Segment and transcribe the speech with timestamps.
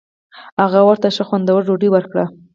[0.61, 2.25] هغه ورته ښه خوندوره ډوډۍ ورکړه.